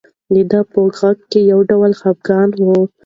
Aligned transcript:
د 0.33 0.35
ده 0.51 0.61
په 0.71 0.79
غږ 0.99 1.17
کې 1.31 1.39
یو 1.51 1.59
ډول 1.69 1.91
خپګان 1.99 2.49
و. 2.65 2.65